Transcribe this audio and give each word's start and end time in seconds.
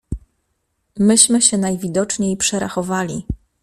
"Myśmy 0.99 1.41
się 1.41 1.57
najwidoczniej 1.57 2.37
przerachowali." 2.37 3.25